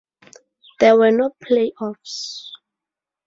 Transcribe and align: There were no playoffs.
There 0.79 0.97
were 0.97 1.11
no 1.11 1.29
playoffs. 1.43 2.47